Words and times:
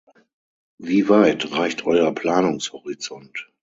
Wie 0.79 1.09
weit 1.09 1.51
reicht 1.51 1.85
euer 1.85 2.11
Planungshorizont? 2.11 3.51